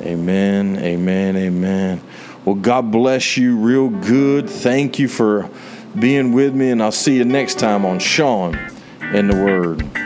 Amen, 0.00 0.78
amen, 0.78 1.36
amen. 1.36 2.00
Well, 2.46 2.54
God 2.54 2.90
bless 2.90 3.36
you 3.36 3.54
real 3.58 3.90
good. 3.90 4.48
Thank 4.48 4.98
you 4.98 5.08
for 5.08 5.50
being 5.98 6.32
with 6.32 6.54
me, 6.54 6.70
and 6.70 6.82
I'll 6.82 6.90
see 6.90 7.18
you 7.18 7.26
next 7.26 7.58
time 7.58 7.84
on 7.84 7.98
Sean 7.98 8.58
in 9.12 9.26
the 9.26 9.36
Word. 9.36 9.99